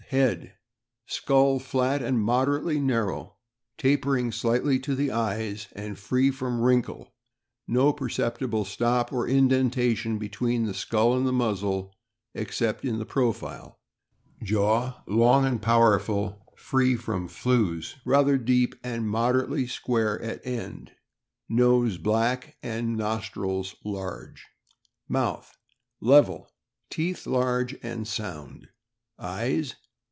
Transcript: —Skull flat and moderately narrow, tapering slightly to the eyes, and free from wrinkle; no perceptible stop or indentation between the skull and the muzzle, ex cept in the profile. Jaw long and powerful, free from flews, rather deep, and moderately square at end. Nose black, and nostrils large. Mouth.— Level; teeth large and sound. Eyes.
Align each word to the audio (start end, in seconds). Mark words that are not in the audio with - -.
—Skull 1.07 1.57
flat 1.59 2.03
and 2.03 2.19
moderately 2.21 2.81
narrow, 2.81 3.37
tapering 3.77 4.33
slightly 4.33 4.77
to 4.79 4.93
the 4.93 5.09
eyes, 5.09 5.69
and 5.73 5.97
free 5.97 6.29
from 6.29 6.59
wrinkle; 6.59 7.13
no 7.65 7.93
perceptible 7.93 8.65
stop 8.65 9.13
or 9.13 9.25
indentation 9.25 10.17
between 10.17 10.65
the 10.65 10.73
skull 10.73 11.15
and 11.15 11.25
the 11.25 11.31
muzzle, 11.31 11.95
ex 12.35 12.57
cept 12.57 12.83
in 12.83 12.99
the 12.99 13.05
profile. 13.05 13.79
Jaw 14.43 15.01
long 15.07 15.45
and 15.45 15.61
powerful, 15.61 16.45
free 16.57 16.97
from 16.97 17.29
flews, 17.29 17.95
rather 18.03 18.37
deep, 18.37 18.75
and 18.83 19.07
moderately 19.07 19.65
square 19.65 20.21
at 20.21 20.45
end. 20.45 20.91
Nose 21.47 21.97
black, 21.97 22.57
and 22.61 22.97
nostrils 22.97 23.77
large. 23.85 24.45
Mouth.— 25.07 25.57
Level; 26.11 26.49
teeth 26.89 27.25
large 27.25 27.77
and 27.81 28.05
sound. 28.05 28.67
Eyes. 29.17 29.75